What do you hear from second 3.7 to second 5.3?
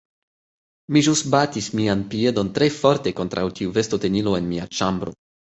vestotenilo en mia ĉambro